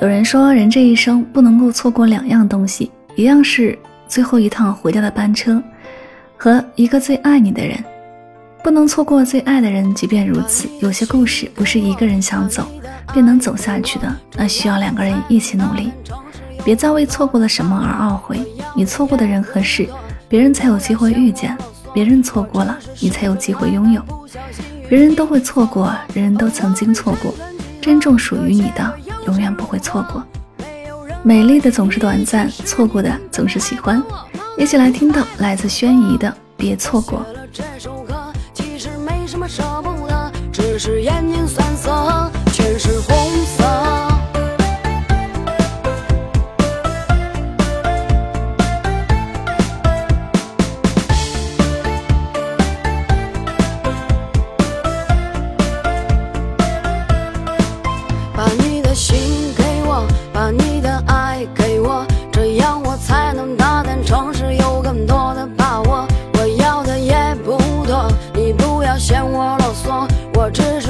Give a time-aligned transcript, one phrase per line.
[0.00, 5.62] 有人说，人这一生不能够错过两样东西，一样是最后一趟回家的班车，
[6.36, 7.82] 和一个最爱你的人。
[8.62, 12.66] 不能错过最爱的人，即便如此，有些故事不是一个人想走
[13.12, 15.90] 便能走下去的，那需要两个人一起努力。
[16.64, 18.40] 别再为错过了什么而懊悔，
[18.74, 19.88] 你错过的人和事，
[20.28, 21.54] 别人才有机会遇见；
[21.94, 24.02] 别人错过了，你才有机会拥有。
[24.88, 27.34] 人人都会错过，人人都曾经错过，
[27.80, 28.94] 真正属于你的。
[29.26, 30.22] 永远不会错过，
[31.22, 34.02] 美丽的总是短暂，错过的总是喜欢。
[34.56, 37.20] 一起来听到来自轩怡的《别错过》。
[37.52, 42.23] 这首歌其实没什么舍不得只是眼睛酸涩。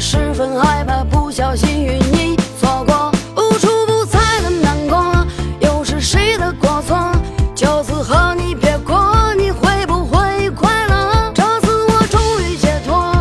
[0.00, 5.26] 十分害怕不小心与你错过无处不在的难过
[5.60, 7.12] 又是谁的过错？
[7.52, 11.32] 就此和你别过你会不会快乐？
[11.34, 13.12] 这次我终于解脱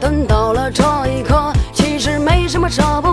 [0.00, 3.03] 等到了这一刻其实没什么舍不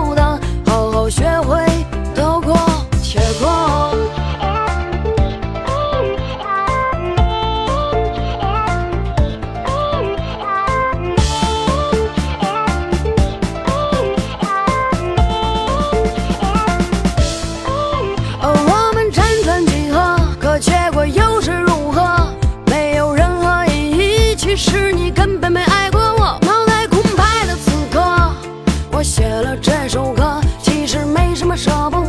[29.60, 32.01] 这首歌其实没什么舍不得。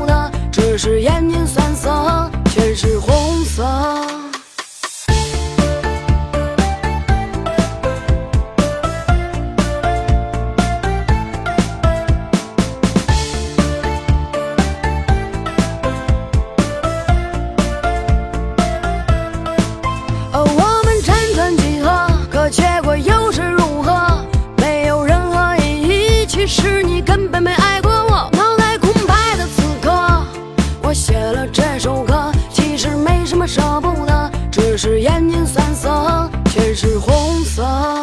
[34.53, 38.02] 只是眼睛酸涩全是红色。